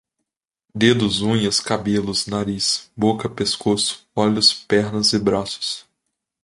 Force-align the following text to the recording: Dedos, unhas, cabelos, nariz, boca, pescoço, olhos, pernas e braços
Dedos, 0.73 1.21
unhas, 1.21 1.59
cabelos, 1.59 2.25
nariz, 2.25 2.91
boca, 2.97 3.29
pescoço, 3.29 4.09
olhos, 4.15 4.51
pernas 4.51 5.13
e 5.13 5.19
braços 5.19 5.85